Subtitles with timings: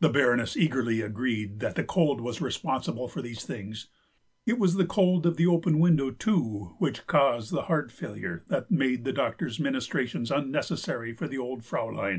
[0.00, 3.88] The Baroness eagerly agreed that the cold was responsible for these things.
[4.46, 8.70] It was the cold of the open window, too, which caused the heart failure that
[8.70, 12.08] made the doctor's ministrations unnecessary for the old Fraulein.